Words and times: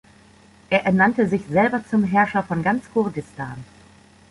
Er 0.71 0.83
ernannte 0.83 1.29
sich 1.29 1.43
selber 1.45 1.83
zum 1.85 2.03
Herrscher 2.03 2.41
von 2.41 2.63
ganz 2.63 2.91
Kurdistan. 2.91 3.63